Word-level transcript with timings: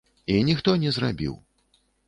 І 0.35 0.37
ніхто 0.47 0.75
не 0.85 0.95
зрабіў. 0.97 1.39